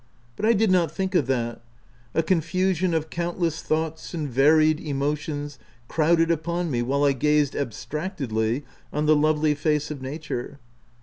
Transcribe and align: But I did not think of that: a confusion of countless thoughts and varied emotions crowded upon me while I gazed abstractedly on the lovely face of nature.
But 0.35 0.45
I 0.47 0.53
did 0.53 0.71
not 0.71 0.89
think 0.91 1.13
of 1.13 1.27
that: 1.27 1.61
a 2.15 2.23
confusion 2.23 2.95
of 2.95 3.11
countless 3.11 3.61
thoughts 3.61 4.15
and 4.15 4.27
varied 4.27 4.79
emotions 4.79 5.59
crowded 5.87 6.31
upon 6.31 6.71
me 6.71 6.81
while 6.81 7.03
I 7.03 7.11
gazed 7.13 7.55
abstractedly 7.55 8.65
on 8.91 9.05
the 9.05 9.15
lovely 9.15 9.53
face 9.53 9.91
of 9.91 10.01
nature. 10.01 10.57